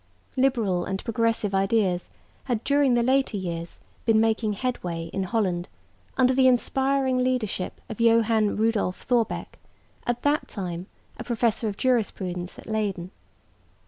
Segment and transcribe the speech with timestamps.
[0.35, 2.09] Liberal and progressive ideas
[2.45, 5.69] had during the later years been making headway in Holland
[6.17, 9.59] under the inspiring leadership of Johan Rudolf Thorbecke,
[10.07, 10.87] at that time
[11.19, 13.11] a professor of jurisprudence at Leyden.